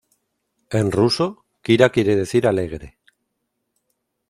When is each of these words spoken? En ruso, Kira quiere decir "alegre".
En 0.79 0.91
ruso, 0.91 1.45
Kira 1.61 1.91
quiere 1.91 2.15
decir 2.15 2.47
"alegre". 2.47 2.97